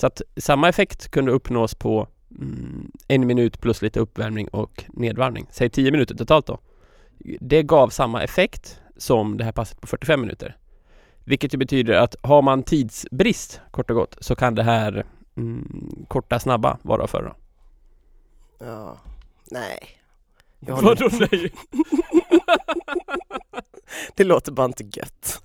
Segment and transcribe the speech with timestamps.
[0.00, 5.46] Så att samma effekt kunde uppnås på mm, en minut plus lite uppvärmning och nedvarvning.
[5.50, 6.58] Säg 10 minuter totalt då.
[7.40, 10.56] Det gav samma effekt som det här passet på 45 minuter.
[11.24, 15.06] Vilket ju betyder att har man tidsbrist kort och gott så kan det här
[15.36, 17.34] mm, korta snabba vara för då.
[18.66, 18.98] Ja,
[19.50, 19.78] nej.
[20.58, 21.52] Vadå nej?
[24.14, 25.42] Det låter bara inte gött.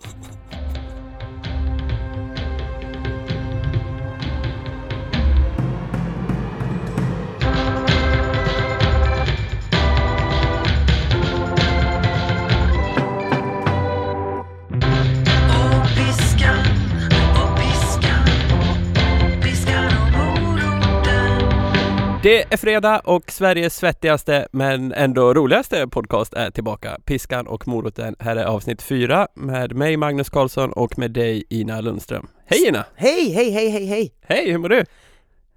[22.24, 26.98] Det är fredag och Sveriges svettigaste men ändå roligaste podcast är tillbaka.
[27.06, 28.16] Piskan och moroten.
[28.20, 32.28] Här är avsnitt fyra med mig Magnus Karlsson och med dig Ina Lundström.
[32.46, 32.86] Hej Ina!
[32.96, 34.14] Hej, hej, hej, hej, hej!
[34.22, 34.86] Hej, hur mår du?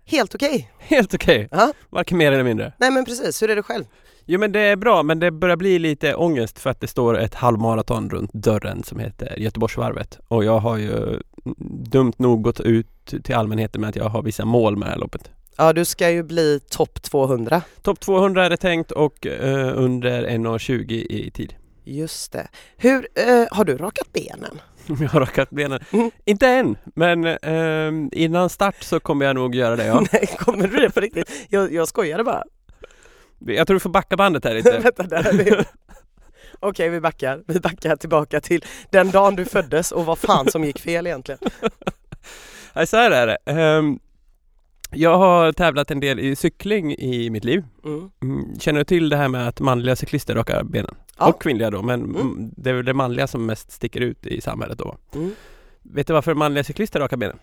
[0.05, 0.71] Helt okej.
[0.79, 1.49] Helt okej.
[1.51, 2.73] Ja, Varken mer eller mindre.
[2.79, 3.43] nej men precis.
[3.43, 3.85] Hur är det själv?
[4.25, 7.19] Jo men det är bra men det börjar bli lite ångest för att det står
[7.19, 10.19] ett halvmaraton runt dörren som heter Göteborgsvarvet.
[10.29, 11.23] Och jag har ju mm,
[11.91, 14.99] dumt nog gått ut till allmänheten med att jag har vissa mål med det här
[14.99, 15.31] loppet.
[15.59, 17.63] Ja, du ska ju bli topp 200.
[17.83, 21.55] Topp 200 är det tänkt och eh, under 1.20 i tid.
[21.85, 22.49] Just det.
[22.77, 24.61] Hur, eh, har du rakat benen?
[24.87, 25.81] Jag har rakat benen.
[25.93, 26.11] Mm.
[26.25, 30.05] Inte än, men ehm, innan start så kommer jag nog göra det ja.
[30.13, 31.31] Nej, kommer du det på riktigt?
[31.49, 32.45] Jag, jag skojade bara.
[33.39, 34.79] Jag tror du får backa bandet här lite.
[34.83, 35.67] Vänta, där är.
[36.61, 37.43] Okej, vi backar.
[37.47, 41.41] Vi backar tillbaka till den dagen du föddes och vad fan som gick fel egentligen.
[42.73, 43.39] Nej, så här är det.
[43.47, 43.99] Ehm,
[44.91, 47.65] jag har tävlat en del i cykling i mitt liv.
[47.85, 48.11] Mm.
[48.23, 50.95] Mm, Känner du till det här med att manliga cyklister rakar benen?
[51.19, 51.29] Ja.
[51.29, 52.21] Och kvinnliga då, men Mm.
[52.21, 52.51] mm.
[52.57, 54.97] det är väl det manliga som mest sticker ut i samhället då.
[55.15, 55.33] Mm.
[55.83, 57.39] Vet du varför manliga cyklister rakar benen?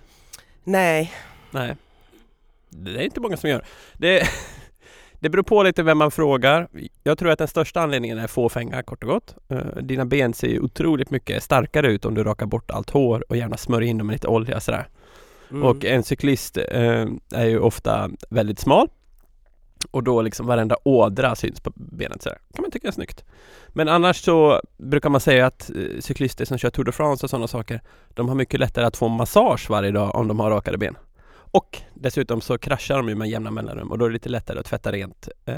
[0.63, 1.13] Nej,
[1.51, 1.75] Nej,
[2.69, 3.65] det är inte många som gör.
[3.93, 4.27] Det,
[5.19, 6.67] det beror på lite vem man frågar.
[7.03, 9.35] Jag tror att den största anledningen är fåfänga kort och gott.
[9.49, 13.25] Eh, Dina ben ser ju otroligt mycket starkare ut om du rakar bort allt hår
[13.29, 14.87] och gärna smörjer in dem med lite olja sådär.
[15.53, 15.63] Mm.
[15.63, 18.89] Och en cyklist eh, är ju ofta väldigt smal
[19.91, 22.37] och då liksom varenda ådra syns på benet sådär.
[22.53, 23.23] kan man tycka är snyggt.
[23.67, 27.29] Men annars så brukar man säga att eh, cyklister som kör Tour de France och
[27.29, 30.77] sådana saker de har mycket lättare att få massage varje dag om de har rakade
[30.77, 30.97] ben.
[31.35, 34.59] Och dessutom så kraschar de ju med jämna mellanrum och då är det lite lättare
[34.59, 35.55] att tvätta rent eh,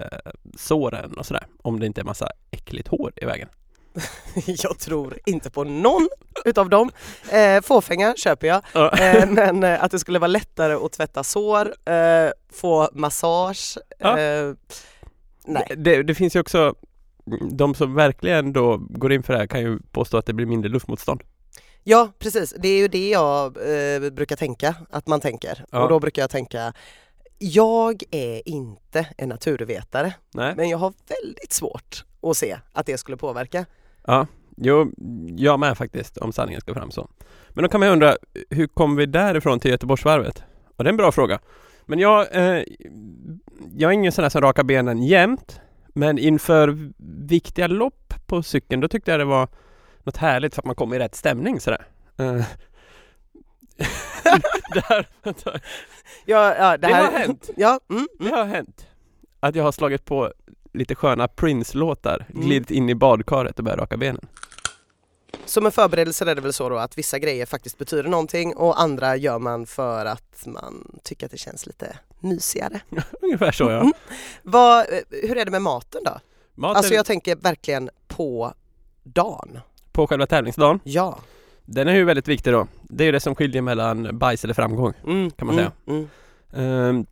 [0.58, 1.48] såren och sådär.
[1.62, 3.48] Om det inte är massa äckligt hår i vägen.
[4.46, 6.08] jag tror inte på någon
[6.46, 6.92] utav dem.
[7.32, 8.98] Eh, fåfänga köper jag, Ja.
[8.98, 14.10] eh, men eh, att det skulle vara lättare att tvätta sår, eh, få massage, eh,
[15.46, 15.68] nej.
[15.70, 16.76] Det, det, det finns ju också
[17.52, 20.46] de som verkligen då går in för det här kan ju påstå att det blir
[20.46, 21.22] mindre luftmotstånd.
[21.84, 25.84] Ja precis, det är ju det jag eh, brukar tänka att man tänker Ja.
[25.84, 26.74] och då brukar jag tänka
[27.40, 30.54] jag är inte en naturvetare Nej.
[30.58, 33.66] men jag har väldigt svårt att se att det skulle påverka.
[34.08, 34.92] Ja, jo,
[35.38, 37.10] jag med faktiskt om sanningen ska fram så.
[37.50, 38.16] Men då kan man ju undra,
[38.50, 40.44] hur kom vi därifrån till Göteborgsvarvet?
[40.76, 41.40] Och det är en bra fråga.
[41.86, 42.64] Men jag, eh,
[43.76, 45.62] jag är ingen sån här som rakar benen jämt.
[45.94, 46.92] Men inför
[47.28, 49.48] viktiga lopp på cykeln, då tyckte jag det var
[50.04, 51.88] något härligt för att man kom i rätt stämning sådär.
[52.18, 52.26] Eh.
[54.74, 55.52] Där, vänta.
[56.26, 57.50] Ja, ja, det, Det här, har hänt.
[57.58, 58.38] Ja, mm, Det mm.
[58.38, 58.88] har hänt
[59.40, 60.34] att jag har slagit på
[60.76, 62.46] lite sköna Prince-låtar, Mm.
[62.48, 64.28] glidit in i badkaret och börjat raka benen.
[65.46, 68.82] Som en förberedelse är det väl så då att vissa grejer faktiskt betyder någonting och
[68.82, 72.80] andra gör man för att man tycker att det känns lite mysigare.
[73.22, 73.80] Ungefär så ja.
[73.80, 73.94] Mm.
[74.44, 76.20] Vad, eh, hur är det med maten då?
[76.56, 78.54] Maten Alltså jag tänker verkligen på
[79.04, 79.60] dagen.
[79.92, 81.20] på själva tävlingsdagen, Ja.
[81.66, 82.68] den är ju väldigt viktig då.
[82.82, 84.94] Det är ju det som skiljer mellan bajs eller framgång.
[85.06, 86.08] Mm, Kan man mm, Mm.
[86.54, 87.06] Ehm,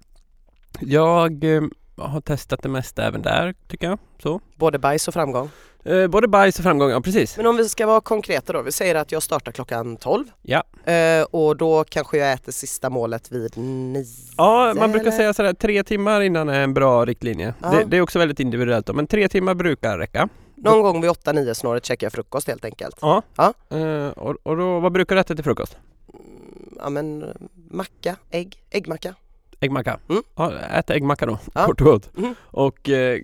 [0.80, 1.62] jag eh,
[2.08, 4.00] har testat det mesta även där, tycker jag.
[4.24, 4.42] Så.
[4.56, 5.50] Både bajs och framgång.
[5.86, 7.38] Eh, både bajs och framgång, ja precis.
[7.38, 10.64] Men om vi ska vara konkreta då, vi säger att jag startar klockan 12 Ja.
[10.92, 14.06] eh, och då kanske jag äter sista målet vid 9.
[14.38, 15.18] Ja, man brukar eller?
[15.18, 17.54] säga sådär tre timmar innan är en bra riktlinje.
[17.62, 17.70] Ja.
[17.70, 20.30] Det, det är också väldigt individuellt då, men tre timmar brukar räcka.
[20.56, 22.98] Någon gång vid 8-9 snåret käkar jag frukost helt enkelt.
[23.02, 23.22] Ja.
[23.36, 23.54] Ja.
[23.78, 25.78] Eh, och, och då, vad brukar du äta till frukost?
[26.14, 27.26] Mm, Ja men
[27.72, 29.16] macka, ägg, äggmacka.
[29.64, 30.00] Äggmacka?
[30.10, 30.24] Mm.
[30.36, 31.66] Ja, äta äggmacka då, Ja.
[31.66, 32.18] kort och gott.
[32.18, 32.36] Mm.
[32.42, 33.20] Och eh,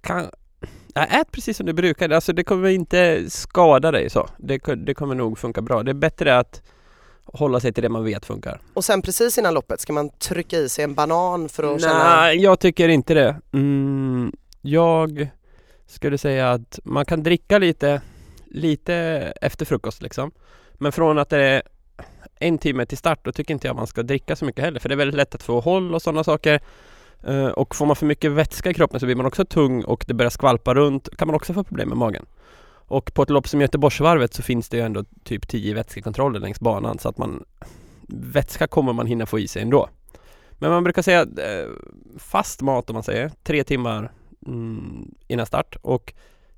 [0.00, 0.30] kan,
[0.94, 4.28] ja, ät precis som du brukar, alltså det kommer inte skada dig så.
[4.38, 5.82] Det, det kommer nog funka bra.
[5.82, 6.62] Det är bättre att
[7.24, 8.60] hålla sig till det man vet funkar.
[8.74, 12.16] Och sen precis innan loppet ska man trycka i sig en banan för att känna...
[12.20, 13.36] Nej, jag tycker inte det.
[13.52, 15.28] Mm, jag
[15.86, 18.00] skulle säga att man kan dricka lite,
[18.46, 18.94] lite
[19.40, 20.30] efter frukost liksom.
[20.74, 21.62] Men från att det är
[22.40, 24.88] en timme till start då tycker inte jag man ska dricka så mycket heller för
[24.88, 26.60] det är väldigt lätt att få håll och sådana saker.
[27.22, 30.04] Eh, och får man för mycket vätska i kroppen så blir man också tung och
[30.08, 32.26] det börjar skvalpa runt kan man också få problem med magen.
[32.90, 36.60] Och på ett lopp som Göteborgsvarvet så finns det ju ändå typ 10 vätskekontroller längs
[36.60, 37.44] banan så att man
[38.12, 39.88] Vätska kommer man hinna få i sig ändå.
[40.52, 41.68] Men man brukar säga eh,
[42.18, 44.12] fast mat om man säger, tre timmar
[44.46, 46.14] mm, innan start och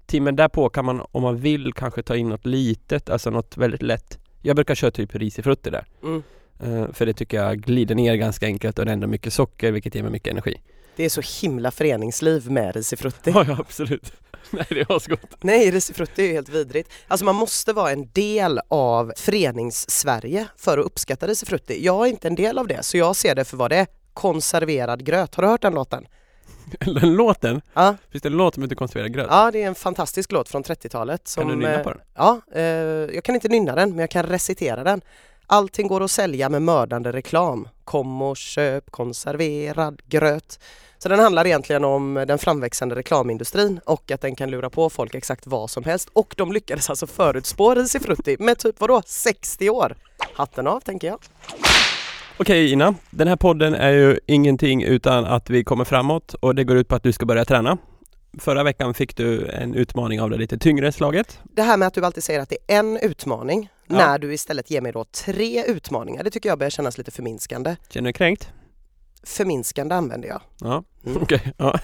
[0.06, 3.82] timmen därpå kan man om man vill kanske ta in något litet, alltså något väldigt
[3.82, 4.18] lätt.
[4.42, 5.86] Jag brukar köra typ risifrutti där.
[6.02, 6.22] Mm.
[6.62, 9.72] Eh, för det tycker jag glider ner ganska enkelt och det är ändå mycket socker
[9.72, 10.60] vilket ger mig mycket energi.
[10.96, 13.30] Det är så himla föreningsliv med risifrutti.
[13.34, 14.12] Ja, ja absolut.
[14.50, 15.36] Nej det var så gott.
[15.40, 16.90] Nej, risifrutti är ju helt vidrigt.
[17.08, 21.84] Alltså man måste vara en del av förenings-Sverige för att uppskatta risifrutti.
[21.84, 23.86] Jag är inte en del av det så jag ser det för vad det är.
[24.14, 25.34] Konserverad gröt.
[25.34, 26.06] Har du hört den låten?
[27.00, 29.26] Den låten, Ja, finns det en låt som heter Konserverad gröt?
[29.30, 31.28] ja det är en fantastisk låt från 30-talet.
[31.28, 32.00] Som, kan du nynna eh, på den?
[32.14, 32.62] Ja, eh,
[33.14, 35.00] jag kan inte nynna den men jag kan recitera den.
[35.46, 37.68] Allting går att sälja med mördande reklam.
[37.84, 40.58] Kom och köp konserverad gröt.
[40.98, 45.14] Så den handlar egentligen om den framväxande reklamindustrin och att den kan lura på folk
[45.14, 46.08] exakt vad som helst.
[46.12, 49.94] Och de lyckades alltså förutspå risifrutti med typ vadå 60 år.
[50.34, 51.18] Hatten av tänker jag.
[52.38, 56.64] Okej Ina, den här podden är ju ingenting utan att vi kommer framåt och det
[56.64, 57.78] går ut på att du ska börja träna.
[58.38, 61.38] Förra veckan fick du en utmaning av det lite tyngre slaget.
[61.44, 63.96] Det här med att du alltid säger att det är en utmaning Ja.
[63.96, 66.24] när du istället ger mig då tre utmaningar.
[66.24, 67.76] Det tycker jag börjar kännas lite förminskande.
[67.90, 68.50] Känner du kränkt?
[69.22, 70.40] Förminskande använder jag.
[70.60, 71.18] Ja, Mm.
[71.22, 71.52] okej.
[71.56, 71.78] Ja.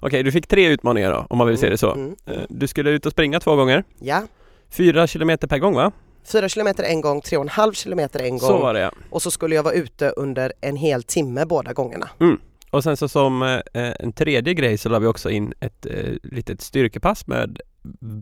[0.00, 1.92] Okej, du fick tre utmaningar då, om man vill se det så.
[1.94, 2.16] Mm.
[2.26, 4.22] Eh, Du skulle ut och springa två gånger, Ja,
[4.70, 5.92] fyra kilometer per gång va?
[6.24, 8.92] Fyra kilometer en gång, tre och en halv kilometer en Så gång var det ja.
[9.10, 12.10] och så skulle jag vara ute under en hel timme båda gångerna.
[12.70, 13.60] Och sen så som eh,
[13.98, 17.60] en tredje grej så la vi också in ett eh, litet styrkepass med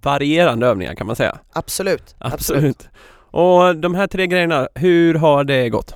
[0.03, 1.39] varierande övningar kan man säga.
[1.53, 2.15] Absolut.
[2.19, 2.89] Absolut.
[3.33, 5.95] Och de här tre grejerna, hur har det gått?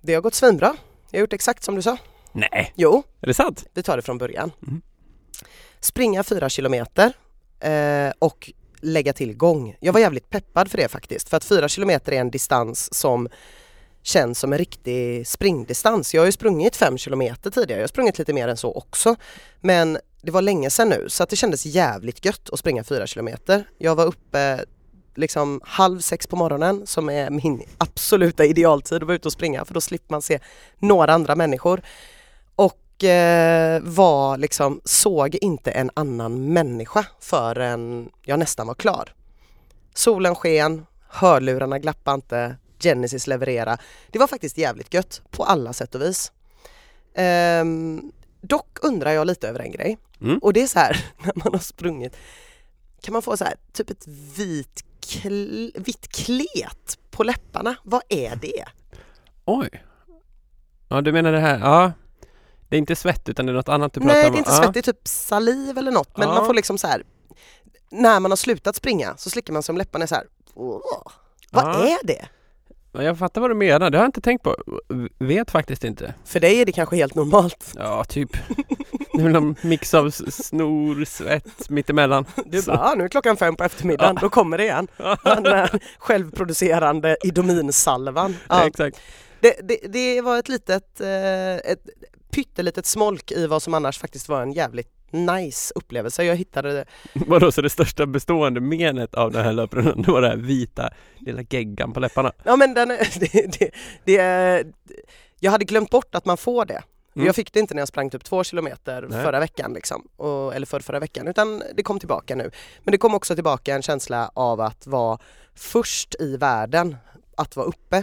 [0.00, 0.76] Det har gått svinbra.
[1.10, 1.96] Jag har gjort exakt som du sa.
[2.32, 3.64] Nej, Jo, är det sant?
[3.74, 4.52] vi tar det från början.
[4.66, 4.82] Mm.
[5.80, 7.12] Springa fyra kilometer
[7.60, 8.50] eh, och
[8.80, 9.76] lägga till gång.
[9.80, 11.28] Jag var jävligt peppad för det faktiskt.
[11.28, 13.28] För att fyra kilometer är en distans som
[14.02, 16.14] känns som en riktig springdistans.
[16.14, 17.80] Jag har ju sprungit fem kilometer tidigare.
[17.80, 19.16] Jag har sprungit lite mer än så också.
[19.60, 23.06] Men det var länge sedan nu så att det kändes jävligt gött att springa fyra
[23.06, 23.64] kilometer.
[23.78, 24.64] Jag var uppe
[25.14, 29.64] liksom halv sex på morgonen som är min absoluta idealtid att vara ute och springa
[29.64, 30.38] för då slipper man se
[30.78, 31.82] några andra människor.
[33.04, 39.14] Eh, var liksom, såg inte en annan människa förrän jag nästan var klar.
[39.94, 43.78] Solen sken, hörlurarna glappade inte, Genesis leverera.
[44.10, 46.32] Det var faktiskt jävligt gött på alla sätt och vis.
[47.14, 49.98] Ehm, dock undrar jag lite över en grej.
[50.20, 50.38] Mm.
[50.38, 52.16] Och det är så här när man har sprungit
[53.02, 54.06] kan man få så här typ ett
[54.36, 57.76] vit, kl- vitt klet på läpparna.
[57.84, 58.64] Vad är det?
[59.44, 59.70] Oj.
[60.88, 61.92] Ja, du menar det här, ja.
[62.70, 64.32] Det är inte svett utan det är något annat du pratar Nej, om?
[64.32, 64.56] det är inte ja.
[64.62, 66.16] svett, det är typ saliv eller något.
[66.16, 66.34] Men Ja.
[66.34, 67.02] man får liksom så här
[67.90, 70.24] när man har slutat springa så slickar man sig om läpparna så här.
[70.54, 70.80] Åh,
[71.50, 71.86] vad Ja.
[71.88, 72.26] är det?
[72.92, 74.56] Ja, Jag fattar vad du menar, det har jag inte tänkt på.
[75.18, 76.14] Vet faktiskt inte.
[76.24, 77.72] För dig är det kanske helt normalt.
[77.76, 78.30] Ja, typ.
[79.12, 82.24] Det är väl någon mix av snor, svett, mittemellan.
[82.46, 84.88] Du bara, ah, nu är klockan fem på eftermiddagen, då kommer det igen.
[85.24, 85.68] Den
[85.98, 88.36] självproducerande Idominsalvan.
[88.48, 88.58] Ja.
[88.60, 89.00] Ja, Exakt.
[89.40, 91.84] det, det, det var ett litet, eh, ett
[92.30, 96.24] pyttelitet smolk i vad som annars faktiskt var en jävligt nice upplevelse.
[96.24, 96.84] Jag hittade det.
[97.26, 101.42] Vadå, så det största bestående menet av den här löprundan, var den här vita lilla
[101.50, 102.32] geggan på läpparna?
[102.42, 103.70] Ja men den, är- det, det,
[104.04, 104.66] det, är-
[105.40, 106.82] jag hade glömt bort att man får det.
[107.16, 107.26] Mm.
[107.26, 109.24] Jag fick det inte när jag sprang typ två kilometer Nej.
[109.24, 112.50] förra veckan liksom, och, eller för förra veckan utan det kom tillbaka nu.
[112.84, 115.18] Men det kom också tillbaka en känsla av att vara
[115.54, 116.96] först i världen
[117.36, 117.96] att vara uppe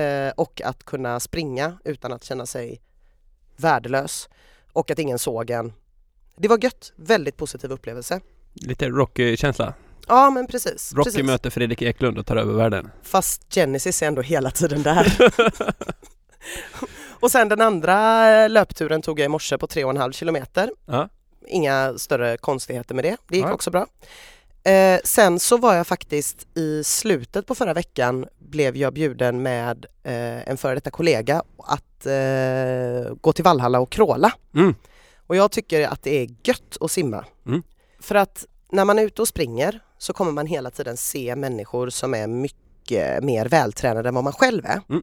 [0.00, 2.80] eh, och att kunna springa utan att känna sig
[3.56, 4.28] värdelös
[4.72, 5.72] och att ingen såg en.
[6.36, 8.20] Det var gött, väldigt positiv upplevelse.
[8.54, 9.74] Lite Rocky-känsla.
[10.08, 10.92] Ja men precis.
[10.92, 11.26] Rocky precis.
[11.26, 12.90] möter Fredrik Eklund och tar över världen.
[13.02, 15.32] Fast Genesis är ändå hela tiden där.
[17.20, 20.12] och sen den andra eh, löpturen tog jag i morse på tre och en halv
[20.12, 20.70] kilometer.
[20.86, 21.08] Ja.
[21.46, 23.16] Inga större konstigheter med det.
[23.28, 23.54] Det gick Nej.
[23.54, 23.86] också bra.
[24.66, 29.86] Eh, sen så var jag faktiskt i slutet på förra veckan blev jag bjuden med
[30.02, 34.32] eh, en före detta kollega att eh, gå till Valhalla och kråla.
[34.54, 34.74] Mm.
[35.26, 37.24] Och jag tycker att det är gött att simma.
[37.46, 37.62] Mm.
[38.00, 41.90] För att när man är ute och springer så kommer man hela tiden se människor
[41.90, 44.80] som är mycket mer vältränade än vad man själv är.
[44.88, 45.02] Mm.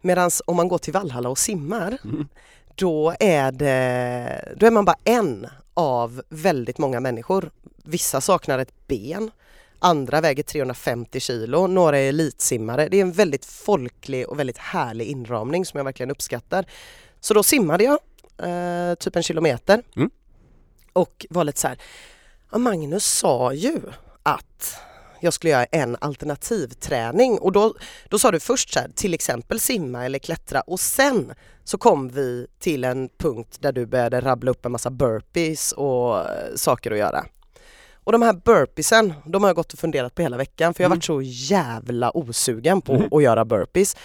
[0.00, 2.28] Medan om man går till Valhalla och simmar Mm.
[2.74, 7.50] då är, det, då är man bara en av väldigt många människor.
[7.84, 9.30] Vissa saknar ett ben,
[9.78, 12.88] andra väger 350 kilo, några är elitsimmare.
[12.88, 16.66] Det är en väldigt folklig och väldigt härlig inramning som jag verkligen uppskattar.
[17.20, 17.98] Så då simmade jag
[18.38, 20.10] eh, typ en kilometer Mm.
[20.92, 21.78] och var lite så här,
[22.52, 23.80] ja, Magnus sa ju
[24.22, 24.76] att
[25.24, 27.74] jag skulle göra en alternativträning och då,
[28.08, 31.32] då sa du först så här, till exempel simma eller klättra och sen
[31.64, 36.18] så kom vi till en punkt där du började rabbla upp en massa burpees och
[36.18, 37.24] eh, saker att göra.
[37.94, 40.88] Och de här burpeesen, de har jag gått och funderat på hela veckan för jag
[40.88, 40.98] har Mm.
[40.98, 41.22] varit så
[41.54, 43.08] jävla osugen på Mm.
[43.12, 43.96] att göra burpees.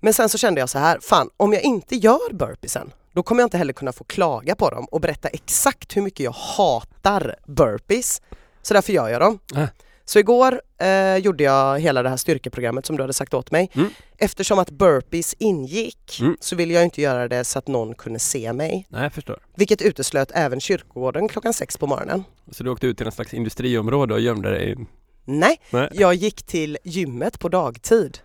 [0.00, 3.42] Men sen så kände jag så här, fan om jag inte gör burpeesen då kommer
[3.42, 7.36] jag inte heller kunna få klaga på dem och berätta exakt hur mycket jag hatar
[7.46, 8.22] burpees.
[8.62, 9.38] Så därför gör jag dem.
[9.56, 9.64] Äh.
[10.08, 13.70] Så igår eh, gjorde jag hela det här styrkeprogrammet som du hade sagt åt mig.
[13.74, 13.88] Mm.
[14.18, 16.36] Eftersom att burpees ingick Mm.
[16.40, 18.86] så ville jag inte göra det så att någon kunde se mig.
[18.88, 19.38] Nej, jag förstår.
[19.56, 22.24] Vilket uteslöt även kyrkogården klockan sex på morgonen.
[22.50, 24.76] Så du åkte ut till en slags industriområde och gömde dig?
[25.24, 25.88] Nej, Nej.
[25.92, 28.18] jag gick till gymmet på dagtid.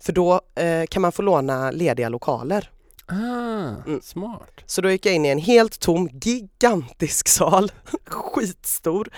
[0.00, 2.70] För då eh, kan man få låna lediga lokaler.
[3.06, 3.14] Ah,
[3.86, 4.00] Mm.
[4.02, 4.50] smart.
[4.66, 7.72] Så då gick jag in i en helt tom, gigantisk sal,
[8.06, 9.08] skitstor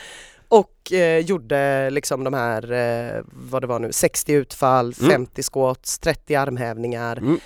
[0.49, 5.11] och eh, gjorde liksom de här, eh, vad det var nu, 60 utfall, Mm.
[5.11, 7.40] 50 squats, 30 armhävningar, Mm.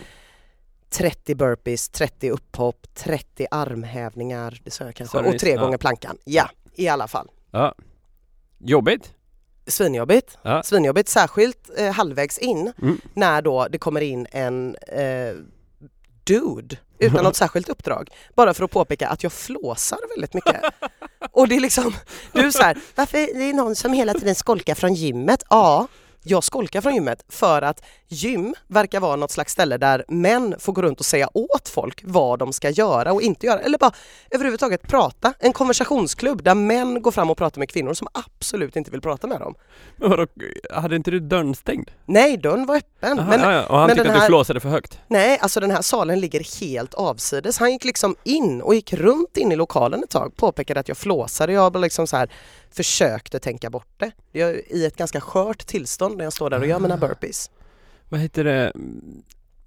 [0.90, 5.60] 30 burpees, 30 upphopp, 30 armhävningar, det sa jag kanske, du och tre Ja.
[5.60, 6.18] gånger plankan.
[6.24, 7.28] Ja, i alla fall.
[7.50, 7.74] Ja.
[8.58, 9.12] Jobbigt?
[9.66, 10.62] Svinjobbigt, Ja.
[10.62, 13.00] svinjobbigt särskilt eh, halvvägs in Mm.
[13.14, 15.34] när då det kommer in en eh,
[16.24, 18.08] dude utan något särskilt uppdrag.
[18.34, 20.60] Bara för att påpeka att jag flåsar väldigt mycket.
[21.32, 21.94] Och det är liksom,
[22.32, 25.42] du är så här, varför är det någon som hela tiden skolkar från gymmet?
[25.50, 25.86] Ja,
[26.22, 30.72] jag skolkar från gymmet för att gym verkar vara något slags ställe där män får
[30.72, 33.60] gå runt och säga åt folk vad de ska göra och inte göra.
[33.60, 33.92] Eller bara
[34.30, 35.34] överhuvudtaget prata.
[35.38, 39.26] En konversationsklubb där män går fram och pratar med kvinnor som absolut inte vill prata
[39.26, 39.54] med dem.
[39.96, 40.26] Men vadå,
[40.70, 41.90] hade inte du dörren stängd?
[42.06, 43.18] Nej, dörren var öppen.
[43.18, 43.66] Aha, men ja.
[43.66, 44.98] Och han men tyckte att du flåsade för högt?
[45.08, 47.58] Nej, alltså den här salen ligger helt avsides.
[47.58, 50.96] Han gick liksom in och gick runt in i lokalen ett tag, påpekade att jag
[50.96, 51.52] flåsade.
[51.52, 52.30] Jag bara liksom så här
[52.72, 54.12] försökte tänka bort det.
[54.32, 57.50] Jag är i ett ganska skört tillstånd när jag står där och gör mina burpees.
[58.08, 58.72] Vad heter det?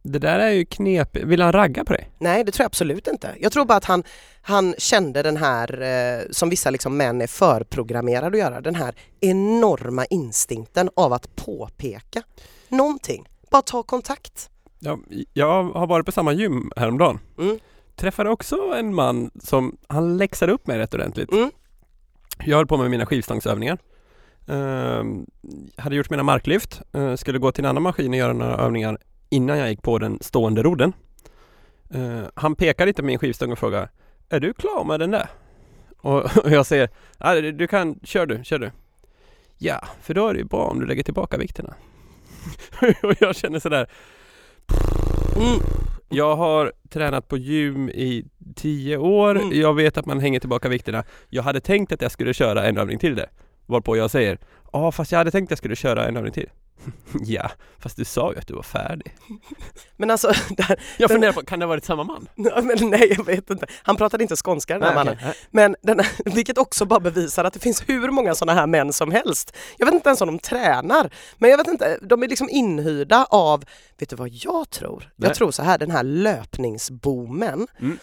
[0.03, 1.17] Det där är ju knep.
[1.17, 2.09] Vill han ragga på dig?
[2.19, 3.35] Nej, det tror jag absolut inte.
[3.39, 4.03] Jag tror bara att han,
[4.41, 8.95] han kände den här, eh, som vissa liksom män är förprogrammerade att göra, den här
[9.19, 12.23] enorma instinkten av att påpeka
[12.69, 13.27] någonting.
[13.49, 14.49] Bara ta kontakt.
[14.79, 14.99] Ja,
[15.33, 17.19] jag har varit på samma gym häromdagen.
[17.37, 17.59] Mm.
[17.95, 21.31] Träffade också en man som, han läxade upp mig rätt ordentligt.
[21.31, 21.51] Mm.
[22.43, 23.77] Jag höll på med mina skivstångsövningar.
[24.47, 25.03] Eh,
[25.77, 28.97] hade gjort mina marklyft, eh, skulle gå till en annan maskin och göra några övningar
[29.29, 30.93] innan jag gick på den stående rodden.
[31.89, 33.89] Eh, han pekar lite på min skivstång och frågar
[34.29, 35.29] Är du klar med den där?
[35.97, 36.89] Och, och jag säger
[37.51, 38.71] du kan, kör du, kör du.
[39.57, 41.73] Ja, för då är det ju bra om du lägger tillbaka vikterna.
[43.03, 43.87] och jag känner sådär
[45.35, 45.59] Mm
[46.09, 49.39] jag har tränat på gym i tio år.
[49.39, 49.61] Mm.
[49.61, 51.03] Jag vet att man hänger tillbaka vikterna.
[51.29, 53.29] Jag hade tänkt att jag skulle köra en övning till det.
[53.65, 54.37] Varpå jag säger
[54.73, 56.49] Ja fast jag hade tänkt att jag skulle köra en övning till.
[57.25, 59.15] ja, fast du sa ju att du var färdig.
[59.97, 60.27] Men alltså,
[60.57, 62.27] där, Jag funderar på, kan det ha varit samma man?
[62.35, 63.67] Men nej, jag vet inte.
[63.83, 65.17] Han pratade inte skånska den här mannen.
[65.51, 69.11] Men den, vilket också bara bevisar att det finns hur många sådana här män som
[69.11, 69.55] helst.
[69.77, 71.09] Jag vet inte ens om de tränar.
[71.37, 73.63] Men jag vet inte, de är liksom inhyrda av,
[73.97, 75.11] vet du vad jag tror?
[75.15, 75.29] Nej.
[75.29, 77.97] Jag tror så här, den här löpningsboomen Mm.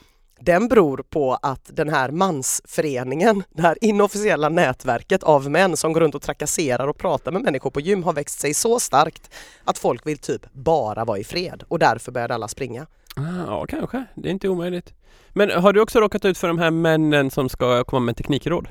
[0.44, 6.00] Den beror på att den här mansföreningen, det här inofficiella nätverket av män som går
[6.00, 9.30] runt och trakasserar och pratar med människor på gym har växt sig så starkt
[9.64, 12.86] att folk vill typ bara vara i fred och därför började alla springa.
[13.16, 14.04] Ah, ja, kanske.
[14.14, 14.94] Det är inte omöjligt.
[15.32, 18.68] Men har du också råkat ut för de här männen som ska komma med teknikråd?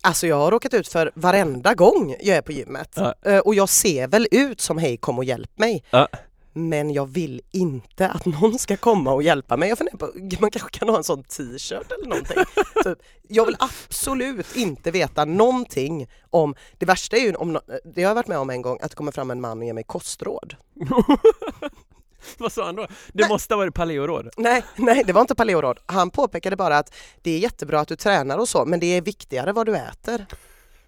[0.00, 2.92] Alltså jag har råkat ut för varenda gång jag är på gymmet.
[2.96, 3.14] Ja.
[3.22, 5.84] Eh, Och jag ser väl ut som hej kom och hjälp mig.
[5.90, 6.08] Ja.
[6.58, 9.68] Men jag vill inte att någon ska komma och hjälpa mig.
[9.68, 12.36] Jag funderar på, man kanske kan ha en sån t-shirt eller någonting.
[12.84, 12.98] typ.
[13.28, 17.52] Jag vill absolut inte veta någonting om, det värsta är ju om,
[17.94, 19.64] det har jag varit med om en gång, att det kommer fram en man och
[19.64, 20.56] ger mig kostråd.
[22.38, 22.86] Vad sa han då?
[23.12, 24.28] Det måste ha varit paleoråd.
[24.36, 25.78] Nej, nej det var inte paleoråd.
[25.86, 29.02] Han påpekade bara att det är jättebra att du tränar och så, men det är
[29.02, 30.26] viktigare vad du äter.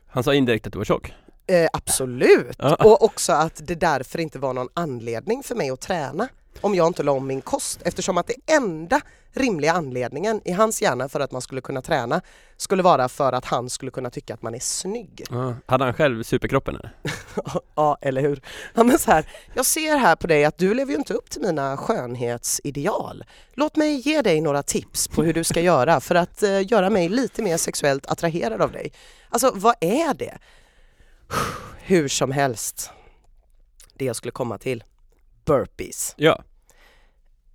[0.07, 1.13] Han sa indirekt att du var tjock.
[1.51, 2.61] Eh, absolut!
[2.61, 6.29] Och också att det därför inte var någon anledning för mig att träna
[6.61, 9.01] om jag inte la om min kost eftersom att det enda
[9.33, 12.21] rimliga anledningen i hans hjärna för att man skulle kunna träna
[12.57, 15.25] skulle vara för att han skulle kunna tycka att man är snygg.
[15.31, 15.55] Ja.
[15.67, 16.93] Hade han själv superkroppen eller?
[17.75, 18.43] ja, eller hur?
[18.75, 21.31] Ja, men så här, jag ser här på dig att du lever ju inte upp
[21.31, 23.25] till mina skönhetsideal.
[23.55, 26.91] Låt mig ge dig några tips på hur du ska göra för att eh, göra
[26.91, 28.93] mig lite mer sexuellt attraherad av dig.
[29.29, 30.39] Alltså vad är det?
[31.81, 32.91] Hur som helst.
[33.95, 34.85] Det jag skulle komma till.
[35.45, 36.15] Burpees.
[36.17, 36.43] Ja.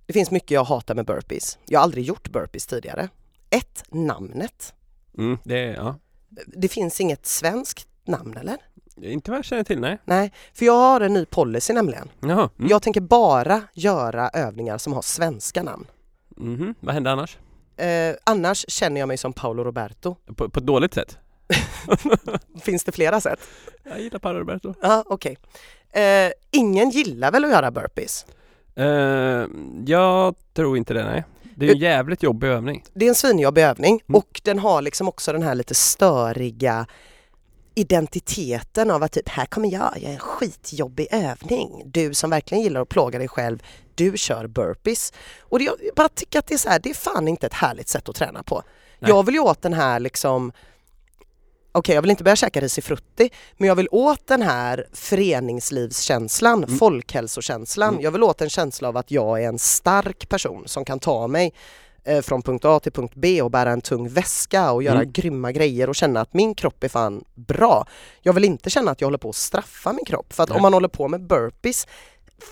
[0.06, 1.58] Det finns mycket jag hatar med burpees.
[1.66, 3.08] Jag har aldrig gjort burpees tidigare.
[3.50, 4.74] Ett, namnet.
[5.18, 5.94] Mm, det ja.
[6.46, 8.56] Det finns inget svenskt namn eller?
[9.02, 9.98] Inte vad jag känner till, nej.
[10.04, 12.10] Nej, för jag har en ny policy nämligen.
[12.20, 12.50] Jaha.
[12.58, 12.70] Mm.
[12.70, 15.86] Jag tänker bara göra övningar som har svenska namn.
[16.28, 16.74] Mhm.
[16.80, 17.38] Vad händer annars?
[17.76, 20.16] Eh, annars känner jag mig som Paolo Roberto.
[20.36, 21.18] På, på ett dåligt sätt?
[22.62, 23.40] Finns det flera sätt?
[23.84, 24.74] Jag gillar Paolo Roberto.
[24.82, 25.38] Ja, okej.
[25.92, 28.26] Eh, ingen gillar väl att göra burpees?
[28.78, 29.46] Uh,
[29.86, 31.24] jag tror inte det, nej.
[31.54, 32.84] Det är en jävligt jobbig övning.
[32.94, 34.18] Det är en svinjobbig övning Mm.
[34.18, 36.86] och den har liksom också den här lite störiga
[37.74, 41.82] identiteten av att typ här kommer jag, jag är en skitjobbig övning.
[41.84, 43.62] Du som verkligen gillar att plåga dig själv,
[43.94, 45.12] du kör burpees.
[45.40, 47.54] Och det, jag bara tycker att det är så här, det är fan inte ett
[47.54, 48.62] härligt sätt att träna på.
[48.98, 49.10] Nej.
[49.10, 50.52] Jag vill ju åt den här liksom
[51.76, 56.78] Okej, jag vill inte börja käka risifrutti, men jag vill åt den här föreningslivskänslan, Mm.
[56.78, 57.88] folkhälsokänslan.
[57.88, 58.00] Mm.
[58.02, 61.26] Jag vill åt en känsla av att jag är en stark person som kan ta
[61.28, 61.52] mig
[62.04, 65.12] eh, från punkt A till punkt B och bära en tung väska och göra Mm.
[65.12, 67.86] grymma grejer och känna att min kropp är fan bra.
[68.22, 70.56] Jag vill inte känna att jag håller på att straffa min kropp för att Nej.
[70.56, 71.86] om man håller på med burpees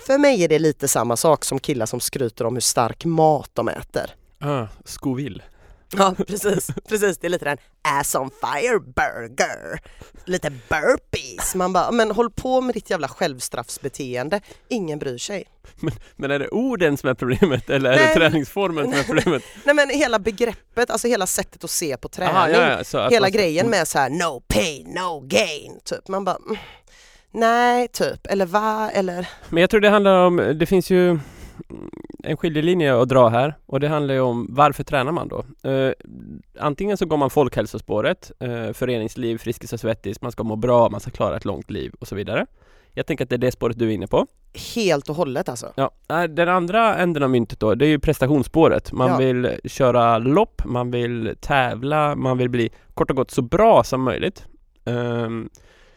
[0.07, 3.51] för mig är det lite samma sak som killar som skryter om hur stark mat
[3.53, 4.11] de äter.
[4.41, 5.43] Ah, Scoville.
[5.97, 9.81] Ja precis, precis det är lite den ass on fire burger.
[10.25, 11.55] Lite burpees.
[11.55, 14.41] Man bara, men håll på med ditt jävla självstraffsbeteende.
[14.69, 15.45] Ingen bryr sig.
[16.17, 18.07] Men är det orden som är problemet eller är Nej.
[18.07, 19.43] det träningsformen som är problemet?
[19.65, 22.37] Nej men hela begreppet, alltså hela sättet att se på träning.
[22.37, 25.81] Aha, ja, ja, hela man grejen med så här no pain, no gain.
[25.85, 26.57] Typ man bara mm,
[27.31, 28.27] Nej, typ.
[28.27, 28.91] Eller va?
[28.91, 31.21] Eller Men jag tror det handlar om, det finns ju mm,
[32.25, 35.71] en skiljelinje att dra här och det handlar ju om varför tränar man då?
[35.71, 35.93] Eh,
[36.59, 41.01] antingen så går man folkhälsospåret, eh, föreningsliv, Friskis och Svettis, man ska må bra, man
[41.01, 42.47] ska klara ett långt liv och så vidare.
[42.93, 44.27] Jag tänker att det är det spåret du är inne på.
[44.75, 45.73] helt och hållet alltså.
[45.77, 48.93] Ja, eh, den andra änden av myntet då, det är ju prestationsspåret.
[48.93, 49.17] Man Ja.
[49.17, 54.03] vill köra lopp, man vill tävla, man vill bli kort och gott så bra som
[54.03, 54.47] möjligt.
[54.85, 55.49] Ehm,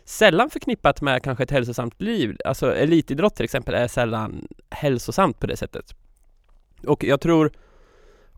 [0.08, 2.38] sällan förknippat med kanske ett hälsosamt liv.
[2.46, 5.96] Alltså elitidrott till exempel är sällan hälsosamt på det sättet.
[6.88, 7.52] Och jag tror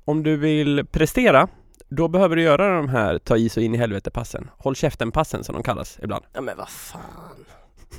[0.05, 1.47] om du vill prestera
[1.89, 4.49] då behöver du göra de här ta i så in i helvete passen.
[4.57, 6.25] Håll käften passen som de kallas ibland.
[6.33, 7.45] Ja men vad fan.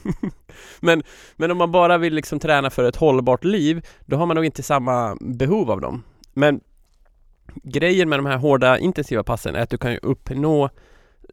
[0.81, 1.03] Men,
[1.37, 4.45] men om man bara vill liksom träna för ett hållbart liv, då har man nog
[4.45, 6.03] inte samma behov av dem.
[6.33, 6.61] Men
[7.55, 10.71] grejen med de här hårda intensiva passen är att du kan ju uppnå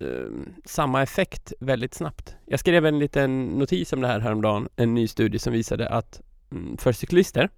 [0.02, 0.32] Eh,
[0.66, 2.36] samma effekt väldigt snabbt.
[2.46, 6.22] Jag skrev en liten notis om det här häromdagen, en ny studie som visade att
[6.52, 7.50] mm, för cyklister,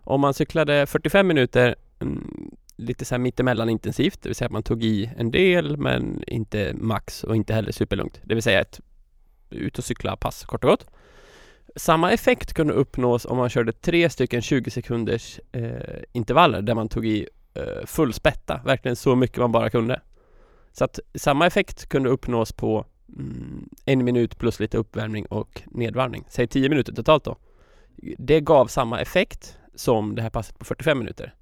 [0.00, 4.52] om man cyklade 45 minuter mm, lite så här mittemellan intensivt, det vill säga att
[4.52, 8.60] man tog i en del men inte max och inte heller superlugnt, det vill säga
[8.60, 8.80] ett
[9.50, 10.86] ut och cykla pass kort och gott.
[11.76, 16.88] Samma effekt kunde uppnås om man körde tre stycken 20 sekunders eh, intervaller där man
[16.88, 20.00] tog i eh, full spätta, verkligen så mycket man bara kunde.
[20.72, 22.86] Så att samma effekt kunde uppnås på
[23.18, 26.24] mm, en minut plus lite uppvärmning och nedvarvning.
[26.28, 27.36] Säg 10 minuter totalt då.
[28.18, 31.34] Det gav samma effekt som det här passet på 45 minuter.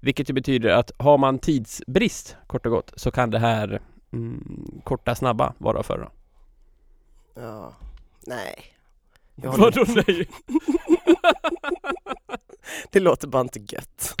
[0.00, 3.80] Vilket ju betyder att har man tidsbrist kort och gott så kan det här
[4.12, 6.10] mm, korta snabba vara att föredra.
[7.34, 7.74] Ja.
[8.26, 8.64] Nej.
[9.34, 10.28] Vadå nej?
[12.90, 14.14] Det låter bara inte gött.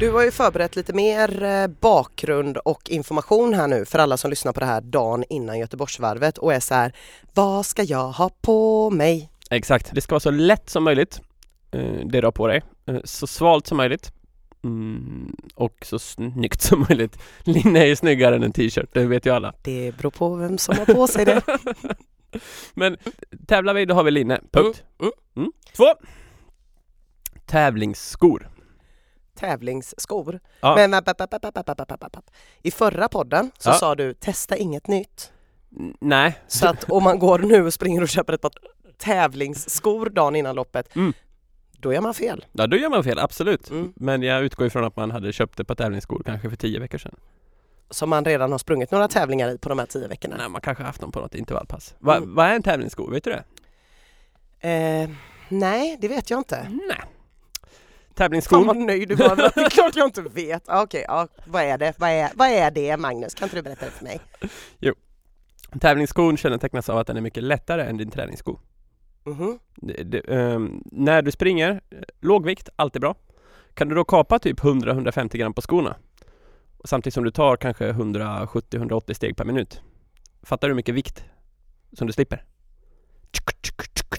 [0.00, 4.30] Du har ju förberett lite mer eh, bakgrund och information här nu för alla som
[4.30, 6.92] lyssnar på det här dagen innan Göteborgsvarvet och är så här
[7.34, 9.30] Vad ska jag ha på mig?
[9.50, 11.20] Exakt, det ska vara så lätt som möjligt
[11.70, 12.62] eh, det du har på dig.
[12.86, 14.12] Eh, så svalt som möjligt.
[14.64, 17.18] Mm, och så snyggt som möjligt.
[17.40, 19.54] Linne är ju snyggare än en t-shirt, det vet ju alla.
[19.62, 21.42] Det beror på vem som har på sig det.
[22.74, 22.96] Men
[23.46, 24.40] tävlar vi, då har vi linne.
[24.52, 24.82] Punkt.
[25.00, 25.52] Mm, Mm.
[25.76, 25.84] Två.
[27.46, 28.48] Tävlingsskor.
[29.34, 30.40] Tävlingsskor.
[30.60, 30.74] Ja.
[30.76, 31.02] Men.
[32.62, 33.74] I förra podden så Ja.
[33.74, 35.32] sa du testa inget nytt.
[36.00, 38.52] Nej, Så att om man går nu och springer och köper ett par
[38.98, 41.12] tävlingsskor dagen innan loppet Mm.
[41.72, 42.46] då gör man fel.
[42.52, 43.70] ja, då gör man fel, absolut.
[43.70, 43.92] Mm.
[43.96, 46.98] Men jag utgår ifrån att man hade köpt ett par tävlingsskor kanske för tio veckor
[46.98, 47.14] sedan.
[47.90, 50.36] Som man redan har sprungit några tävlingar i på de här tio veckorna.
[50.36, 51.94] Nej, man kanske haft dem på något intervallpass.
[51.98, 52.34] Va, Mm.
[52.34, 53.10] Vad är en tävlingssko?
[53.10, 53.44] Vet du det?
[54.68, 55.10] Eh,
[55.48, 56.66] nej, det vet jag inte.
[56.88, 57.00] Nej.
[58.20, 58.64] Fan Tävlingsskor.
[58.64, 59.36] vad nöjd du var.
[59.54, 60.62] Det är klart jag inte vet.
[60.66, 61.94] Ah, Okej, ja, vad är det?
[61.98, 63.34] Vad är, vad är det Magnus?
[63.34, 64.20] Kan inte du berätta det för mig?
[65.80, 68.58] Tävlingsskon kännetecknas av att den är mycket lättare än din träningssko.
[69.24, 69.58] Mhm.
[69.76, 73.14] Det, det, ehm, när du springer, eh, låg vikt, alltid bra.
[73.74, 75.96] Kan du då kapa typ 100-150 gram på skorna?
[76.84, 79.80] Samtidigt som du tar kanske 170-180 steg per minut.
[80.42, 81.24] Fattar du hur mycket vikt
[81.92, 82.44] som du slipper?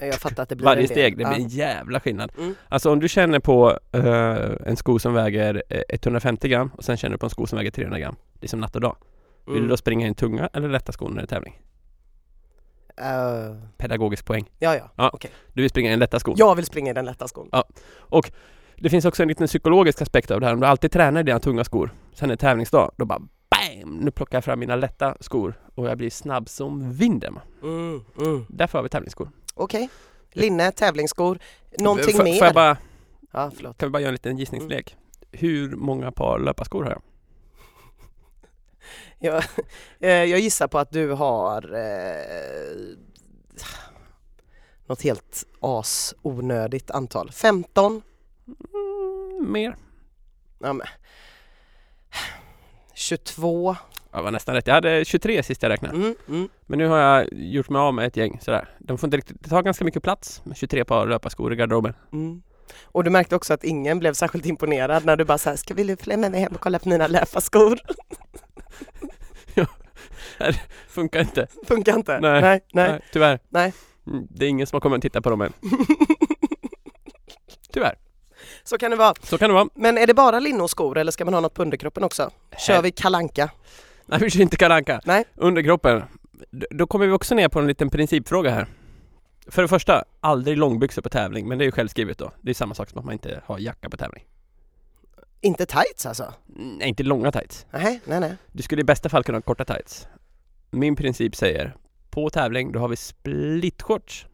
[0.00, 1.28] Jag fattar att det blir Varje steg, det Ja.
[1.28, 2.32] blir en jävla skillnad.
[2.38, 2.54] Mm.
[2.68, 6.96] Alltså om du känner på eh, en sko som väger eh, 150 gram och sen
[6.96, 8.16] känner du på en sko som väger 300 gram.
[8.32, 8.96] Det är som natt och dag.
[9.46, 9.62] Vill Mm.
[9.62, 11.60] du då springa i en tunga eller lätta skon när det är tävling?
[12.96, 14.50] Eh, Pedagogisk poäng.
[14.58, 14.90] ja, ja.
[14.96, 15.10] Ja.
[15.12, 15.30] okej.
[15.52, 16.34] Du vill springa i en lätta skon.
[16.38, 17.50] Jag vill springa i den lätta skon.
[18.76, 20.54] Det finns också en liten psykologisk aspekt av det här.
[20.54, 23.20] Om du alltid tränar i dina tunga skor, sen är det tävlingsdag, då bara
[23.80, 23.96] BAM!
[23.96, 27.38] Nu plockar jag fram mina lätta skor och jag blir snabb som vinden.
[27.62, 28.46] Mm, mm.
[28.48, 29.30] Därför har vi tävlingsskor.
[29.54, 29.88] Okej.
[30.32, 31.38] Linne, tävlingsskor.
[31.78, 32.38] Någonting Får- mer?
[32.38, 32.76] Får jag bara,
[33.32, 33.78] Ja, förlåt.
[33.78, 34.96] kan vi bara göra en liten gissningslek?
[35.32, 37.02] Hur många par löparskor har jag?
[39.18, 39.44] Jag,
[40.00, 42.96] eh, jag gissar på att du har eh,
[44.86, 47.30] något helt as-onödigt antal.
[47.30, 48.02] 15?
[48.46, 49.76] Mm, mer?
[50.58, 50.86] Ja, men.
[53.02, 53.76] 22?
[54.12, 54.66] Jag var nästan rätt.
[54.66, 55.96] Jag hade 23 sist jag räknade.
[55.96, 56.48] Mm, mm.
[56.66, 58.68] Men nu har jag gjort mig av med ett gäng sådär.
[58.78, 61.94] De får inte riktigt, det tar ganska mycket plats med 23 par löparskor i garderoben.
[62.12, 62.42] Mm.
[62.82, 65.96] Och du märkte också att ingen blev särskilt imponerad när du bara såhär, ska vi
[65.96, 67.78] följa med mig hem och kolla på mina löparskor?
[70.88, 71.46] Funkar inte.
[71.66, 72.20] Funkar inte?
[72.20, 72.42] Nej.
[72.42, 72.60] nej.
[72.72, 73.00] nej.
[73.12, 73.38] tyvärr.
[73.48, 73.72] Nej.
[74.06, 75.52] Mm, Det är ingen som har kommit och tittat på dem än.
[77.72, 77.94] Tyvärr.
[78.64, 79.14] Så kan det vara.
[79.22, 79.68] Så kan det vara.
[79.74, 82.30] Men är det bara linnoskor eller ska man ha något på underkroppen också?
[82.58, 83.50] Kör vi kalanka?
[84.06, 85.00] Nej, vi kör inte kalanka.
[85.04, 85.24] Nej.
[85.34, 86.02] Underkroppen.
[86.70, 88.66] Då kommer vi också ner på en liten principfråga här.
[89.46, 92.32] För det första, aldrig långbyxor på tävling, men det är ju självskrivet då.
[92.40, 94.24] Det är samma sak som att man inte har jacka på tävling.
[95.40, 96.34] Inte tights alltså?
[96.46, 97.66] Nej, inte långa tights.
[97.70, 98.36] Nej, nej, nej.
[98.52, 100.06] Du skulle i bästa fall kunna ha korta tights.
[100.70, 101.76] Min princip säger,
[102.10, 104.26] på tävling då har vi splitshorts.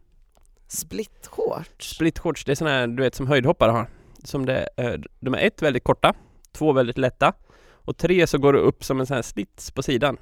[0.67, 1.95] Splitshorts?
[1.95, 3.89] Splitshorts, det är sådana här du vet som höjdhoppare har.
[4.23, 6.13] Som det, eh, de är ett väldigt korta,
[6.51, 7.33] två väldigt lätta
[7.71, 10.17] och tre så går det upp som en sån här slits på sidan.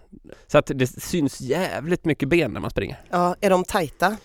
[0.48, 3.02] Så att det syns jävligt mycket ben när man springer.
[3.10, 4.18] Ja, är de tajta?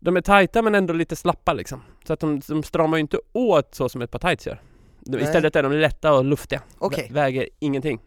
[0.00, 1.82] De är tajta men ändå lite slappa liksom.
[2.06, 4.60] Så att de, de stramar ju inte åt så som ett par tights gör.
[5.00, 6.62] De, istället är de lätta och luftiga.
[6.78, 8.00] Vä- Väger ingenting.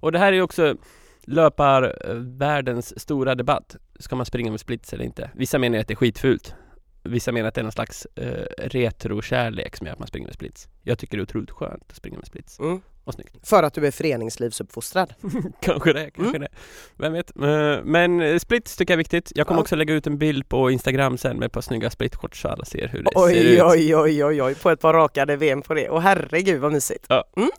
[0.00, 0.74] Och det här är ju också
[1.22, 3.76] löparvärldens stora debatt.
[3.98, 5.30] Ska man springa med splits eller inte?
[5.34, 6.54] Vissa menar att det är skitfult.
[7.02, 10.34] Vissa menar att det är någon slags eh, retrokärlek som gör att man springer med
[10.34, 10.68] splits.
[10.82, 12.58] Jag tycker det är otroligt skönt att springa med splits.
[12.58, 12.80] Mm.
[13.04, 13.48] Och snyggt.
[13.48, 15.14] För att du är föreningslivsuppfostrad?
[15.60, 16.40] kanske det, kanske Mm.
[16.40, 16.48] det.
[16.96, 17.36] Vem vet.
[17.36, 19.32] Eh, Men eh, splits tycker jag är viktigt.
[19.34, 19.62] Jag kommer Ja.
[19.62, 22.64] också lägga ut en bild på Instagram sen med ett par snygga splitshorts så alla
[22.64, 23.62] ser hur det ser Oj, ut.
[23.62, 25.88] oj, oj, oj, oj, på ett par rakade VM på det.
[25.88, 27.06] Och herregud vad mysigt.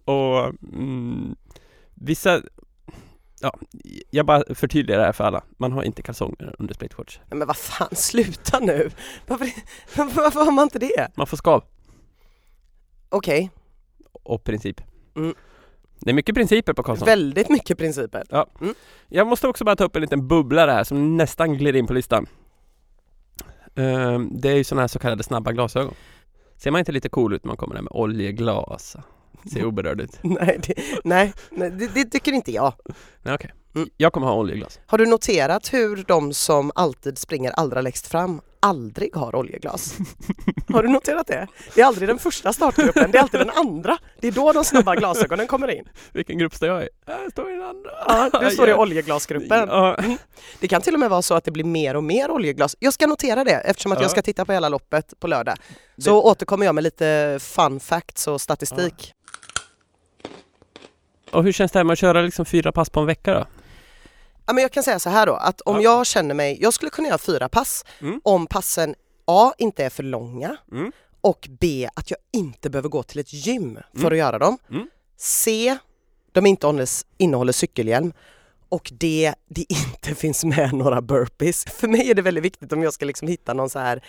[0.06, 1.36] Och mm,
[1.94, 2.42] vissa
[3.42, 3.58] Ja,
[4.10, 5.44] jag bara förtydligar det här för alla.
[5.58, 7.20] Man har inte kalsonger under splitshorts.
[7.30, 8.92] Nej, men vad fan, sluta nu!
[9.28, 9.48] Varför,
[9.96, 11.08] varför har man inte det?
[11.16, 11.64] Man får skav
[13.10, 13.52] Okej,
[14.24, 14.82] och princip.
[15.16, 15.34] Mm.
[16.00, 17.06] Det är mycket principer på Karlsson.
[17.06, 18.24] väldigt mycket principer.
[19.08, 21.94] Jag måste också bara ta upp en liten bubblare här som nästan glider in på
[21.94, 22.28] listan.
[23.76, 25.94] Ehm, det är ju sådana här så kallade snabba glasögon.
[26.58, 28.96] Ser man inte lite cool ut när man kommer där med oljeglas?
[29.54, 30.12] Ser oberörd ut.
[30.22, 30.74] Nej, det,
[31.04, 32.74] nej, nej det, det tycker inte jag.
[33.22, 33.52] Nej, okej.
[33.76, 33.90] Mm.
[33.98, 34.80] Jag kommer ha oljeglas.
[34.86, 39.98] Har du noterat hur de som alltid springer allra längst fram aldrig har oljeglas?
[40.74, 41.48] Har du noterat det?
[41.76, 43.98] Det är aldrig den första startgruppen, det är alltid den andra.
[44.20, 45.86] Det är då de snabba glasögonen kommer in.
[46.14, 46.90] Vilken grupp står jag i?
[47.06, 47.92] Jag står i den andra.
[48.08, 49.70] Ja, du står i oljeglasgruppen.
[49.70, 49.98] Ja.
[50.60, 52.76] Det kan till och med vara så att det blir mer och mer oljeglas.
[52.80, 54.04] Jag ska notera det eftersom att Ja.
[54.04, 55.56] jag ska titta på hela loppet på lördag.
[55.98, 59.14] Så återkommer jag med lite fun facts och statistik.
[61.32, 63.46] Och hur känns det här med att köra liksom fyra pass på en vecka då?
[64.46, 65.82] Ja, men jag kan säga så här då, att om Ja.
[65.82, 68.22] jag känner mig, jag skulle kunna göra fyra pass Mm.
[68.24, 70.92] om passen A inte är för långa Mm.
[71.22, 74.12] och B att jag inte behöver gå till ett gym för Mm.
[74.12, 74.58] att göra dem.
[74.72, 74.90] Mm.
[75.18, 75.78] C
[76.32, 76.86] de inte
[77.18, 78.14] innehåller, cykelhjälm
[78.70, 81.66] och D det inte finns med några burpees.
[81.66, 84.04] För mig är det väldigt viktigt om jag ska liksom hitta någon så här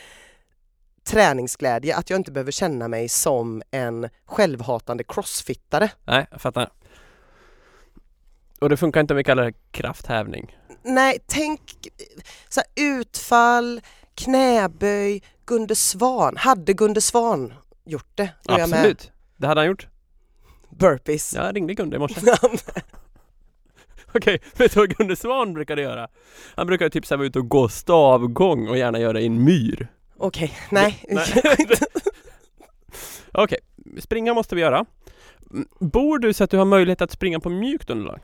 [1.04, 5.90] träningsglädje att jag inte behöver känna mig som en självhatande crossfittare.
[6.04, 6.70] Nej, jag fattar.
[8.62, 10.56] Och det funkar inte om vi kallar det krafthävning.
[10.82, 11.60] Nej, tänk
[12.48, 13.80] så här, utfall,
[14.14, 16.36] knäböj, Gunde Svan.
[16.36, 18.28] Hade Gunde Svan gjort det?
[18.42, 18.54] Då.
[18.54, 19.12] Absolut.
[19.36, 19.86] Det hade han gjort.
[20.70, 21.34] Burpees.
[21.34, 22.20] Jag ringde Gunde i morse.
[24.14, 26.08] Okej, vet du vad Gunde Svan brukade göra?
[26.54, 29.44] Han brukade typ så här vara ute och gå stavgång och gärna göra i en
[29.44, 29.88] myr.
[30.16, 31.04] Okej, nej.
[31.08, 31.44] Nej.
[33.32, 33.58] Okej,
[33.98, 34.84] springa måste vi göra.
[35.50, 38.20] Mm, Bor du så att du har möjlighet att springa på mjukt underlag?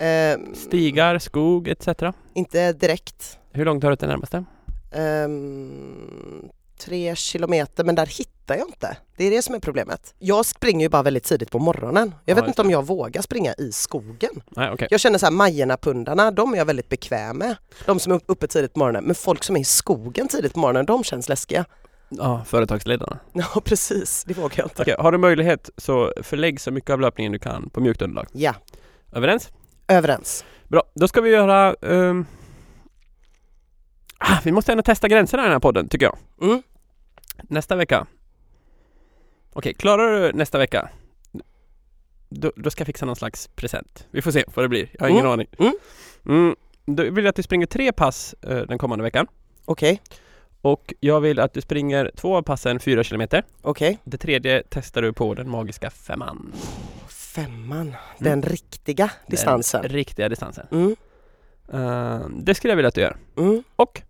[0.00, 1.88] Ehm, Stigar, skog etc.
[2.34, 3.38] Inte direkt.
[3.52, 4.44] Hur långt har du till närmaste?
[4.92, 8.96] Ehm, tre kilometer men där hittar jag inte.
[9.16, 10.14] Det är det som är problemet.
[10.18, 12.14] Jag springer ju bara väldigt tidigt på morgonen.
[12.24, 14.42] Jag Ja, vet inte om jag vågar springa i skogen.
[14.48, 14.88] Nej, okej.
[14.90, 17.56] Jag känner så här Majerna-pundarna, de är jag väldigt bekväm med.
[17.86, 19.04] De som är uppe tidigt på morgonen.
[19.04, 21.64] Men folk som är i skogen tidigt på morgonen, de känns läskiga.
[22.08, 23.18] Ja, företagsledarna.
[23.32, 24.82] Ja precis, det vågar jag inte.
[24.82, 28.26] Okej, har du möjlighet så förlägg så mycket av löpningen du kan på mjukt underlag.
[28.32, 28.54] Ja,
[29.12, 29.48] Överens?
[29.96, 30.44] Överens.
[30.68, 31.74] Bra, då ska vi göra...
[31.82, 32.26] ehm,
[34.22, 36.18] Ah, vi måste ändå testa gränserna i den här podden, tycker jag.
[36.50, 36.62] Mm.
[37.42, 38.06] Nästa vecka.
[39.52, 40.88] Okej, klarar du nästa vecka?
[42.28, 44.06] Då, då ska jag fixa någon slags present.
[44.10, 44.88] Vi får se vad det blir.
[44.92, 45.32] Jag har ingen Mm.
[45.32, 45.46] aning.
[45.58, 45.72] Mm.
[46.26, 46.56] Mm.
[46.84, 49.26] Då vill jag att du springer tre pass eh, den kommande veckan.
[49.64, 50.02] Okej,
[50.60, 53.44] Och jag vill att du springer två av passen fyra kilometer.
[53.62, 53.98] okej.
[54.04, 56.52] Det tredje testar du på den magiska femman.
[57.34, 59.82] Femman, den riktiga distansen.
[59.82, 60.66] Den riktiga distansen.
[60.70, 60.96] Mm.
[61.72, 63.16] Eh, det skulle jag vilja att du gör.
[63.36, 63.62] Mm.
[63.76, 64.02] Och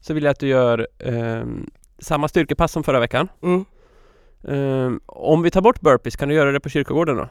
[0.00, 3.28] så vill jag att du gör ehm, samma styrkepass som förra veckan.
[3.42, 3.64] Mm.
[4.48, 7.28] Ehm, om vi tar bort burpees, kan du göra det på kyrkogården då?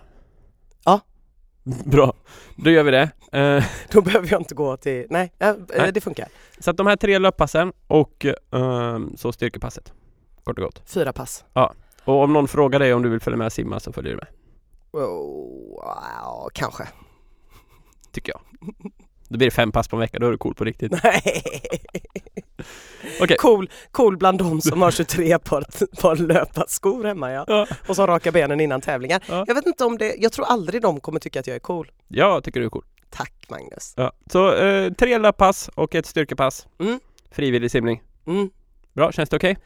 [0.85, 0.99] Ja.
[1.85, 2.13] Bra,
[2.55, 3.09] då gör vi det.
[3.31, 5.91] Eh, Då behöver jag inte gå till, nej, ja, eh, Nej.
[5.91, 6.27] det funkar.
[6.59, 9.93] så att de här tre löppassen och ehm, så styrkepasset.
[10.43, 10.81] Kort och gott.
[10.85, 11.43] Fyra pass.
[12.03, 14.17] Och om någon frågar dig om du vill följa med och simma så följer du
[14.17, 14.27] med.
[14.93, 16.87] Oh, kanske.
[18.11, 18.41] Tycker jag.
[19.27, 20.91] Då blir det fem pass på en vecka, då är du cool på riktigt.
[21.03, 21.43] Nej.
[23.21, 23.37] Okej.
[23.37, 25.63] Cool, cool bland de som har 23 par,
[26.01, 27.45] par löparskor hemma ja.
[27.47, 27.67] Ja.
[27.87, 29.23] Och som rakar benen innan tävlingar.
[29.29, 29.43] Ja.
[29.47, 31.91] Jag vet inte om det, jag tror aldrig de kommer tycka att jag är cool.
[32.07, 32.85] Jag tycker du är cool.
[33.09, 33.93] Tack Magnus.
[33.97, 34.11] Ja.
[34.31, 36.67] Så eh, tre löppass och ett styrkepass.
[36.79, 36.99] Mm.
[37.31, 38.01] Frivillig simning.
[38.27, 38.49] Mm.
[38.93, 39.57] Bra, känns det okej?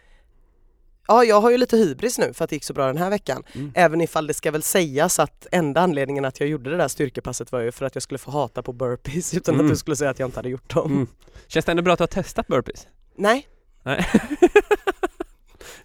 [1.08, 3.10] Ja, jag har ju lite hybris nu för att det gick så bra den här
[3.10, 3.44] veckan.
[3.54, 3.72] Mm.
[3.76, 7.52] Även ifall det ska väl sägas att enda anledningen att jag gjorde det där styrkepasset
[7.52, 9.66] var ju för att jag skulle få hata på burpees utan Mm.
[9.66, 10.92] att du skulle säga att jag inte hade gjort dem.
[10.92, 11.08] Mm.
[11.48, 12.88] Känns det ändå bra att du har testat burpees?
[13.18, 13.48] Nej,
[13.84, 14.06] Nej.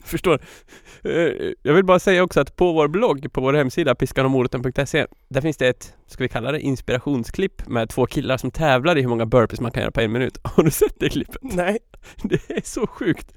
[0.05, 0.41] Förstår.
[1.05, 1.11] Eh,
[1.63, 5.57] Jag vill bara säga också att på vår blogg, på vår hemsida piskanomoroten.se Där finns
[5.57, 9.27] det ett, ska vi kalla det, inspirationsklipp med två killar som tävlar i hur många
[9.27, 10.39] burpees man kan göra på en minut.
[10.45, 11.37] Har du sett det klippet?
[11.43, 11.79] nej.
[12.23, 13.33] Det är så sjukt!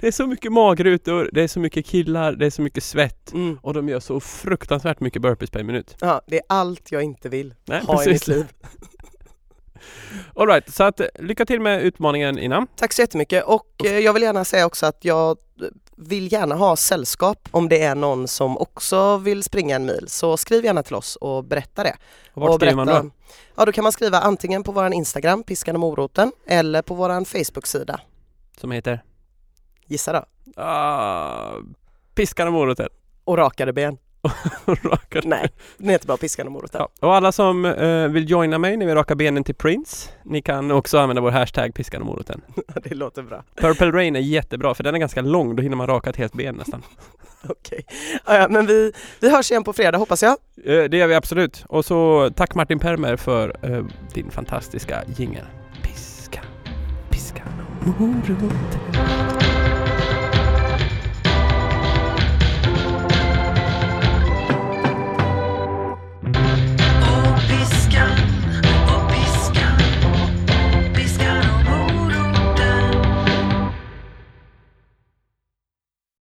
[0.00, 3.32] Det är så mycket magrutor, det är så mycket killar, det är så mycket svett
[3.32, 3.58] Mm.
[3.62, 5.96] och de gör så fruktansvärt mycket burpees per minut.
[6.00, 8.28] Ja, det är allt jag inte vill Nej, ha i mitt precis.
[8.28, 8.46] liv.
[10.34, 12.66] Alright, så att eh, lycka till med utmaningen innan.
[12.76, 15.36] Tack så jättemycket och eh, jag vill gärna säga också att jag
[15.96, 20.04] vill gärna ha sällskap om det är någon som också vill springa en mil.
[20.08, 21.96] Så skriv gärna till oss och berätta det.
[22.34, 23.10] Och vart och skriver man då?
[23.56, 27.24] Ja, då kan man skriva antingen på våran Instagram, Piskan och moroten, eller på våran
[27.24, 28.00] Facebook-sida.
[28.60, 29.02] Som heter?
[29.86, 30.24] Gissa då.
[30.62, 31.52] Ah,
[32.14, 32.88] piskan och moroten.
[33.24, 33.98] Och rakade ben.
[34.66, 35.22] Rakar.
[35.24, 35.48] Nej,
[35.78, 36.80] den heter bara Piskan och moroten.
[36.80, 37.08] Ja.
[37.08, 40.70] Och alla som eh, vill joina mig när vi rakar benen till Prince, ni kan
[40.70, 42.40] också använda vår hashtag piskan och moroten.
[42.82, 43.44] det låter bra.
[43.54, 46.32] Purple Rain är jättebra för den är ganska lång, då hinner man raka ett helt
[46.32, 46.82] ben nästan.
[47.48, 47.86] Okej.
[48.26, 50.36] Ja, ja, men vi, vi hörs igen på fredag hoppas jag.
[50.64, 51.64] Eh, det gör vi absolut.
[51.68, 55.44] Och så tack Martin Permer för eh, din fantastiska jingel.
[55.82, 56.40] Piska,
[57.10, 57.48] piskan
[57.80, 59.45] och moroten.